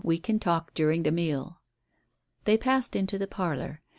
We 0.03 0.17
can 0.17 0.39
talk 0.39 0.73
during 0.73 1.03
the 1.03 1.11
meal." 1.11 1.61
They 2.45 2.57
passed 2.57 2.95
into 2.95 3.19
the 3.19 3.27
parlour. 3.27 3.83